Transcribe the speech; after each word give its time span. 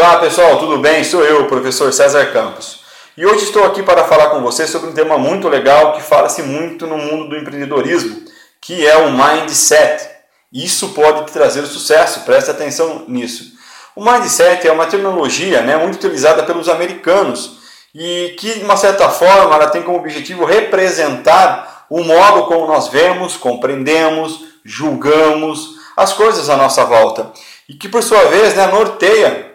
Olá 0.00 0.16
pessoal, 0.16 0.56
tudo 0.56 0.78
bem? 0.78 1.04
Sou 1.04 1.22
eu, 1.22 1.42
o 1.42 1.46
professor 1.46 1.92
César 1.92 2.32
Campos. 2.32 2.80
E 3.18 3.26
hoje 3.26 3.44
estou 3.44 3.64
aqui 3.64 3.82
para 3.82 4.04
falar 4.04 4.30
com 4.30 4.40
você 4.40 4.66
sobre 4.66 4.88
um 4.88 4.94
tema 4.94 5.18
muito 5.18 5.46
legal 5.46 5.92
que 5.92 6.00
fala-se 6.00 6.42
muito 6.42 6.86
no 6.86 6.96
mundo 6.96 7.28
do 7.28 7.36
empreendedorismo, 7.36 8.22
que 8.62 8.86
é 8.86 8.96
o 8.96 9.12
mindset. 9.12 10.08
Isso 10.50 10.94
pode 10.94 11.26
te 11.26 11.32
trazer 11.32 11.66
sucesso, 11.66 12.20
preste 12.20 12.50
atenção 12.50 13.04
nisso. 13.08 13.52
O 13.94 14.02
mindset 14.02 14.66
é 14.66 14.72
uma 14.72 14.86
terminologia 14.86 15.60
né, 15.60 15.76
muito 15.76 15.96
utilizada 15.96 16.44
pelos 16.44 16.70
americanos 16.70 17.58
e 17.94 18.34
que, 18.38 18.54
de 18.54 18.64
uma 18.64 18.78
certa 18.78 19.10
forma, 19.10 19.54
ela 19.54 19.68
tem 19.68 19.82
como 19.82 19.98
objetivo 19.98 20.46
representar 20.46 21.84
o 21.90 22.02
modo 22.02 22.44
como 22.44 22.66
nós 22.66 22.88
vemos, 22.88 23.36
compreendemos, 23.36 24.46
julgamos 24.64 25.78
as 25.94 26.14
coisas 26.14 26.48
à 26.48 26.56
nossa 26.56 26.86
volta 26.86 27.30
e 27.68 27.74
que, 27.74 27.86
por 27.86 28.02
sua 28.02 28.24
vez, 28.24 28.54
né, 28.54 28.66
norteia 28.66 29.49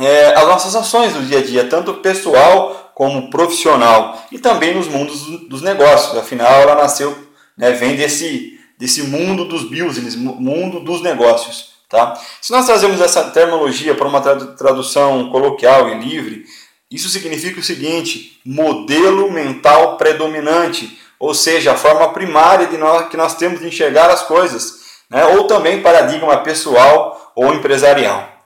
é, 0.00 0.34
as 0.36 0.46
nossas 0.46 0.74
ações 0.74 1.12
do 1.12 1.22
dia 1.22 1.38
a 1.38 1.42
dia, 1.42 1.68
tanto 1.68 1.94
pessoal 1.94 2.92
como 2.94 3.30
profissional 3.30 4.22
e 4.30 4.38
também 4.38 4.74
nos 4.74 4.88
mundos 4.88 5.22
dos 5.48 5.62
negócios. 5.62 6.16
Afinal, 6.18 6.52
ela 6.52 6.74
nasceu, 6.74 7.16
né, 7.56 7.72
vem 7.72 7.96
desse, 7.96 8.58
desse 8.78 9.02
mundo 9.02 9.44
dos 9.44 9.62
business, 9.64 10.16
mundo 10.16 10.80
dos 10.80 11.02
negócios. 11.02 11.70
Tá? 11.88 12.18
Se 12.40 12.52
nós 12.52 12.66
trazemos 12.66 13.00
essa 13.00 13.24
terminologia 13.30 13.94
para 13.94 14.06
uma 14.06 14.20
tradução 14.20 15.30
coloquial 15.30 15.88
e 15.88 15.94
livre, 15.98 16.44
isso 16.90 17.08
significa 17.08 17.58
o 17.58 17.64
seguinte: 17.64 18.40
modelo 18.44 19.30
mental 19.30 19.96
predominante, 19.96 20.98
ou 21.18 21.34
seja, 21.34 21.72
a 21.72 21.76
forma 21.76 22.12
primária 22.12 22.66
de 22.66 22.76
nós, 22.76 23.08
que 23.08 23.16
nós 23.16 23.34
temos 23.34 23.60
de 23.60 23.66
enxergar 23.66 24.08
as 24.08 24.22
coisas, 24.22 24.80
né? 25.10 25.24
ou 25.26 25.44
também 25.44 25.82
paradigma 25.82 26.38
pessoal 26.38 27.32
ou 27.34 27.52
empresarial. 27.54 28.39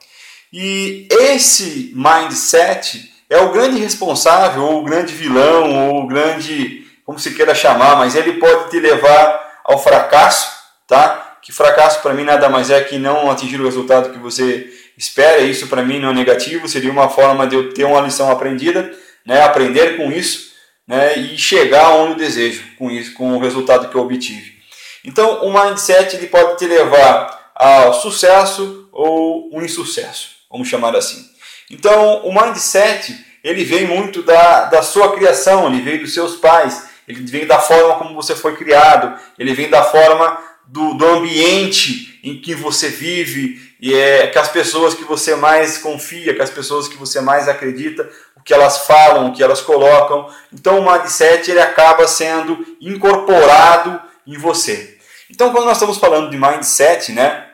E 0.57 1.05
esse 1.11 1.91
mindset 1.93 3.11
é 3.29 3.37
o 3.39 3.51
grande 3.51 3.77
responsável, 3.77 4.63
ou 4.63 4.79
o 4.79 4.83
grande 4.85 5.13
vilão, 5.13 5.89
ou 5.89 6.03
o 6.03 6.07
grande, 6.07 6.87
como 7.05 7.19
se 7.19 7.31
queira 7.31 7.53
chamar, 7.53 7.97
mas 7.97 8.15
ele 8.15 8.39
pode 8.39 8.69
te 8.69 8.79
levar 8.79 9.59
ao 9.65 9.77
fracasso, 9.77 10.49
tá? 10.87 11.25
que 11.41 11.51
fracasso 11.51 12.01
para 12.01 12.13
mim 12.13 12.23
nada 12.23 12.47
mais 12.47 12.69
é 12.69 12.81
que 12.81 12.97
não 12.97 13.29
atingir 13.29 13.59
o 13.59 13.65
resultado 13.65 14.11
que 14.11 14.17
você 14.17 14.67
espera, 14.97 15.41
isso 15.41 15.67
para 15.67 15.83
mim 15.83 15.99
não 15.99 16.11
é 16.11 16.13
negativo, 16.13 16.69
seria 16.69 16.89
uma 16.89 17.09
forma 17.09 17.45
de 17.45 17.57
eu 17.57 17.73
ter 17.73 17.83
uma 17.83 17.99
lição 17.99 18.31
aprendida, 18.31 18.91
né, 19.25 19.43
aprender 19.43 19.97
com 19.97 20.09
isso 20.09 20.53
né, 20.87 21.17
e 21.17 21.37
chegar 21.37 21.89
onde 21.89 22.13
eu 22.13 22.17
desejo 22.17 22.63
com 22.79 22.89
isso, 22.89 23.13
com 23.13 23.35
o 23.35 23.39
resultado 23.39 23.89
que 23.89 23.95
eu 23.95 24.01
obtive. 24.01 24.55
Então, 25.03 25.43
o 25.43 25.51
mindset 25.51 26.15
ele 26.15 26.27
pode 26.27 26.57
te 26.57 26.65
levar 26.65 27.51
ao 27.53 27.93
sucesso 27.93 28.87
ou 28.93 29.49
um 29.53 29.61
insucesso, 29.61 30.34
vamos 30.49 30.67
chamar 30.67 30.95
assim. 30.95 31.23
Então, 31.69 32.25
o 32.25 32.33
mindset 32.33 33.25
ele 33.43 33.63
vem 33.63 33.85
muito 33.85 34.23
da, 34.23 34.65
da 34.65 34.81
sua 34.81 35.13
criação, 35.13 35.67
ele 35.67 35.81
veio 35.81 35.99
dos 35.99 36.13
seus 36.13 36.35
pais, 36.35 36.89
ele 37.07 37.23
vem 37.25 37.45
da 37.45 37.59
forma 37.59 37.95
como 37.95 38.15
você 38.15 38.35
foi 38.35 38.55
criado, 38.55 39.19
ele 39.37 39.53
vem 39.53 39.69
da 39.69 39.83
forma 39.83 40.39
do, 40.65 40.95
do 40.95 41.05
ambiente 41.05 42.19
em 42.23 42.41
que 42.41 42.55
você 42.55 42.89
vive, 42.89 43.61
e 43.79 43.93
é 43.93 44.25
que 44.25 44.39
as 44.39 44.49
pessoas 44.49 44.95
que 44.95 45.03
você 45.03 45.35
mais 45.35 45.77
confia, 45.77 46.33
que 46.33 46.41
as 46.41 46.49
pessoas 46.49 46.87
que 46.87 46.97
você 46.97 47.21
mais 47.21 47.47
acredita, 47.47 48.09
o 48.35 48.41
que 48.41 48.51
elas 48.51 48.87
falam, 48.87 49.27
o 49.27 49.33
que 49.33 49.43
elas 49.43 49.61
colocam. 49.61 50.27
Então 50.51 50.79
o 50.79 50.91
mindset 50.91 51.51
ele 51.51 51.61
acaba 51.61 52.07
sendo 52.07 52.65
incorporado 52.81 54.01
em 54.25 54.39
você. 54.39 54.97
Então 55.29 55.51
quando 55.51 55.65
nós 55.65 55.77
estamos 55.77 55.99
falando 55.99 56.31
de 56.31 56.37
mindset, 56.37 57.11
né, 57.11 57.47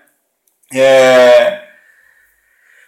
é, 0.73 1.60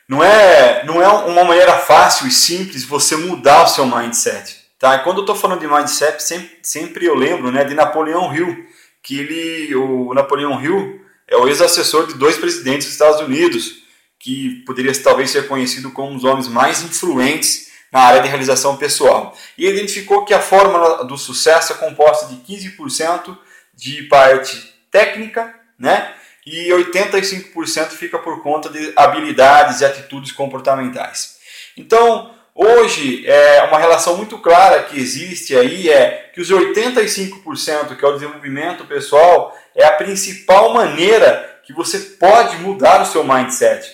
não 0.08 0.24
é 0.24 0.84
não 0.86 1.02
é 1.02 1.08
uma 1.08 1.44
maneira 1.44 1.78
fácil 1.78 2.28
e 2.28 2.32
simples 2.32 2.84
você 2.84 3.16
mudar 3.16 3.64
o 3.64 3.68
seu 3.68 3.86
mindset. 3.86 4.64
Tá? 4.84 4.96
E 4.96 5.04
quando 5.04 5.18
eu 5.18 5.22
estou 5.22 5.36
falando 5.36 5.62
de 5.62 5.68
mindset, 5.68 6.22
sempre, 6.22 6.58
sempre 6.62 7.06
eu 7.06 7.16
lembro 7.16 7.50
né, 7.52 7.64
de 7.64 7.74
Napoleão 7.74 8.36
Hill, 8.36 8.66
que 9.02 9.18
ele, 9.18 9.74
o 9.76 10.14
Napoleão 10.14 10.62
Hill 10.62 11.00
é 11.26 11.38
o 11.38 11.48
ex-assessor 11.48 12.08
de 12.08 12.16
dois 12.16 12.38
presidentes 12.38 12.88
dos 12.88 12.94
Estados 12.94 13.22
Unidos, 13.22 13.84
que 14.20 14.62
poderia 14.66 14.94
talvez 15.02 15.30
ser 15.30 15.48
conhecido 15.48 15.92
como 15.92 16.12
um 16.12 16.16
dos 16.16 16.26
homens 16.26 16.50
mais 16.50 16.82
influentes 16.82 17.72
na 17.94 18.02
área 18.02 18.22
de 18.22 18.28
realização 18.28 18.76
pessoal. 18.76 19.38
E 19.58 19.68
identificou 19.68 20.26
que 20.26 20.34
a 20.34 20.42
fórmula 20.42 21.06
do 21.06 21.18
sucesso 21.18 21.74
é 21.74 21.76
composta 21.76 22.28
de 22.28 22.36
15% 22.38 23.38
de 23.74 24.04
parte 24.04 24.74
técnica, 24.92 25.54
né? 25.80 26.14
E 26.46 26.70
85% 26.70 27.90
fica 27.92 28.20
por 28.20 28.44
conta 28.44 28.70
de 28.70 28.92
habilidades 28.96 29.82
e 29.82 29.86
atitudes 29.86 30.32
comportamentais. 30.32 31.38
Então, 31.78 32.34
Hoje, 32.56 33.26
é 33.26 33.64
uma 33.64 33.80
relação 33.80 34.16
muito 34.16 34.38
clara 34.38 34.84
que 34.84 35.00
existe 35.00 35.58
aí 35.58 35.90
é 35.90 36.30
que 36.36 36.40
os 36.40 36.52
85%, 36.52 37.98
que 37.98 38.06
é 38.06 38.08
o 38.08 38.14
desenvolvimento 38.14 38.86
pessoal, 38.86 39.58
é 39.76 39.84
a 39.84 39.94
principal 39.94 40.72
maneira 40.72 41.62
que 41.66 41.74
você 41.74 42.00
pode 42.00 42.58
mudar 42.58 43.02
o 43.02 43.08
seu 43.08 43.24
mindset. 43.24 43.90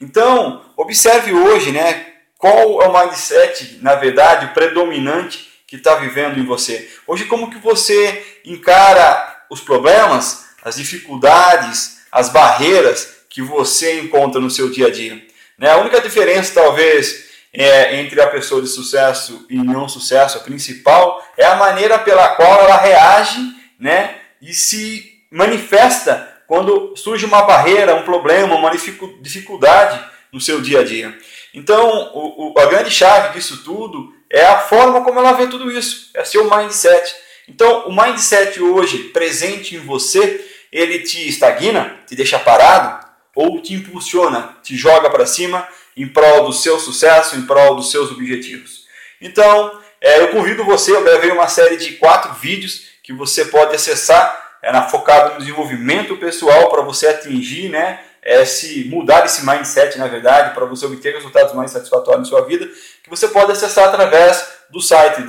Então, 0.00 0.64
observe 0.76 1.32
hoje, 1.32 1.70
né, 1.70 2.06
qual 2.36 2.82
é 2.82 2.88
o 2.88 2.92
mindset, 2.92 3.78
na 3.80 3.94
verdade, 3.94 4.52
predominante 4.54 5.48
que 5.64 5.76
está 5.76 5.94
vivendo 5.94 6.36
em 6.36 6.44
você. 6.44 6.90
Hoje, 7.06 7.26
como 7.26 7.48
que 7.48 7.58
você 7.58 8.40
encara 8.44 9.44
os 9.48 9.60
problemas, 9.60 10.46
as 10.62 10.76
dificuldades, 10.76 12.00
as 12.10 12.28
barreiras 12.28 13.20
que 13.28 13.42
você 13.42 14.00
encontra 14.00 14.40
no 14.40 14.50
seu 14.50 14.70
dia 14.70 14.88
a 14.88 14.90
dia? 14.90 15.22
Né? 15.58 15.70
A 15.70 15.76
única 15.78 16.00
diferença, 16.00 16.54
talvez, 16.54 17.30
é, 17.52 17.96
entre 17.96 18.20
a 18.20 18.28
pessoa 18.28 18.62
de 18.62 18.68
sucesso 18.68 19.46
e 19.48 19.56
não 19.56 19.88
sucesso, 19.88 20.38
a 20.38 20.40
principal, 20.40 21.24
é 21.36 21.44
a 21.44 21.56
maneira 21.56 21.98
pela 21.98 22.28
qual 22.36 22.60
ela 22.60 22.76
reage 22.76 23.40
né, 23.78 24.16
e 24.40 24.54
se 24.54 25.24
manifesta 25.30 26.28
quando 26.46 26.96
surge 26.96 27.24
uma 27.24 27.42
barreira, 27.42 27.94
um 27.94 28.02
problema, 28.02 28.56
uma 28.56 28.72
dificuldade 29.20 30.04
no 30.32 30.40
seu 30.40 30.60
dia 30.60 30.80
a 30.80 30.84
dia. 30.84 31.16
Então, 31.54 32.10
o, 32.14 32.52
o, 32.52 32.58
a 32.58 32.66
grande 32.66 32.90
chave 32.90 33.34
disso 33.34 33.62
tudo 33.64 34.12
é 34.28 34.44
a 34.44 34.58
forma 34.58 35.02
como 35.02 35.18
ela 35.18 35.32
vê 35.32 35.46
tudo 35.46 35.70
isso, 35.70 36.10
é 36.14 36.24
seu 36.24 36.48
mindset. 36.48 37.14
Então, 37.50 37.88
o 37.88 37.92
mindset 37.92 38.62
hoje 38.62 38.98
presente 39.08 39.74
em 39.74 39.80
você, 39.80 40.48
ele 40.70 41.00
te 41.00 41.28
estagna, 41.28 41.98
te 42.06 42.14
deixa 42.14 42.38
parado 42.38 43.04
ou 43.34 43.60
te 43.60 43.74
impulsiona, 43.74 44.56
te 44.62 44.76
joga 44.76 45.10
para 45.10 45.26
cima 45.26 45.66
em 45.96 46.06
prol 46.06 46.46
do 46.46 46.52
seu 46.52 46.78
sucesso, 46.78 47.34
em 47.34 47.42
prol 47.42 47.74
dos 47.74 47.90
seus 47.90 48.12
objetivos. 48.12 48.84
Então, 49.20 49.80
é, 50.00 50.20
eu 50.20 50.28
convido 50.28 50.64
você, 50.64 50.92
eu 50.92 51.02
gravei 51.02 51.32
uma 51.32 51.48
série 51.48 51.76
de 51.76 51.94
quatro 51.94 52.34
vídeos 52.34 52.82
que 53.02 53.12
você 53.12 53.46
pode 53.46 53.74
acessar, 53.74 54.58
é, 54.62 54.70
na, 54.70 54.88
focado 54.88 55.34
no 55.34 55.40
desenvolvimento 55.40 56.16
pessoal 56.18 56.70
para 56.70 56.82
você 56.82 57.08
atingir, 57.08 57.68
né, 57.68 57.98
esse, 58.22 58.84
mudar 58.84 59.26
esse 59.26 59.44
mindset, 59.44 59.98
na 59.98 60.06
verdade, 60.06 60.54
para 60.54 60.66
você 60.66 60.86
obter 60.86 61.14
resultados 61.14 61.52
mais 61.52 61.72
satisfatórios 61.72 62.30
na 62.30 62.36
sua 62.36 62.46
vida, 62.46 62.66
que 63.02 63.10
você 63.10 63.26
pode 63.26 63.50
acessar 63.50 63.88
através 63.88 64.46
do 64.70 64.80
site 64.80 65.22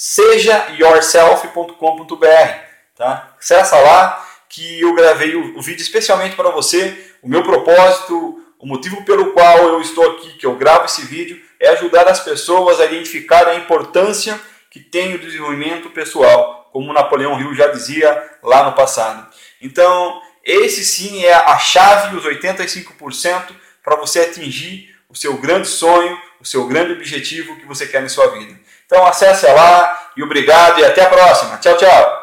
www.sejayourself.com.br. 0.00 2.24
Tá? 2.96 3.34
Acessa 3.38 3.78
lá 3.78 4.26
que 4.48 4.80
eu 4.80 4.94
gravei 4.94 5.36
o, 5.36 5.58
o 5.58 5.62
vídeo 5.62 5.82
especialmente 5.82 6.34
para 6.34 6.48
você. 6.50 7.12
O 7.22 7.28
meu 7.28 7.42
propósito, 7.42 8.42
o 8.58 8.66
motivo 8.66 9.04
pelo 9.04 9.32
qual 9.32 9.58
eu 9.58 9.80
estou 9.80 10.12
aqui, 10.12 10.32
que 10.38 10.46
eu 10.46 10.56
gravo 10.56 10.86
esse 10.86 11.02
vídeo, 11.02 11.40
é 11.58 11.68
ajudar 11.68 12.08
as 12.08 12.20
pessoas 12.20 12.80
a 12.80 12.86
identificar 12.86 13.46
a 13.46 13.54
importância 13.54 14.40
que 14.70 14.80
tem 14.80 15.14
o 15.14 15.18
desenvolvimento 15.18 15.90
pessoal, 15.90 16.70
como 16.72 16.92
Napoleão 16.92 17.40
Hill 17.40 17.54
já 17.54 17.66
dizia 17.66 18.30
lá 18.42 18.64
no 18.64 18.72
passado. 18.72 19.28
Então, 19.60 20.22
esse 20.44 20.84
sim 20.84 21.24
é 21.24 21.34
a 21.34 21.58
chave, 21.58 22.16
os 22.16 22.24
85% 22.24 23.54
para 23.82 23.96
você 23.96 24.20
atingir 24.20 24.94
o 25.08 25.16
seu 25.16 25.36
grande 25.38 25.66
sonho, 25.66 26.16
o 26.40 26.46
seu 26.46 26.66
grande 26.66 26.92
objetivo 26.92 27.56
que 27.56 27.66
você 27.66 27.86
quer 27.86 28.00
na 28.00 28.08
sua 28.08 28.28
vida. 28.28 28.59
Então 28.90 29.06
acesse 29.06 29.46
lá 29.46 29.96
e 30.16 30.22
obrigado 30.22 30.80
e 30.80 30.84
até 30.84 31.02
a 31.02 31.08
próxima. 31.08 31.56
Tchau, 31.58 31.76
tchau. 31.76 32.19